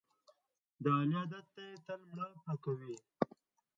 [0.83, 2.95] د علي عادت دی تل مړه پړه کوي.